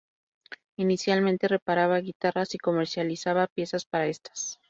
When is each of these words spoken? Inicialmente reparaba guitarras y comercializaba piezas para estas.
Inicialmente 0.79 1.47
reparaba 1.47 1.99
guitarras 1.99 2.55
y 2.55 2.57
comercializaba 2.57 3.45
piezas 3.45 3.85
para 3.85 4.07
estas. 4.07 4.59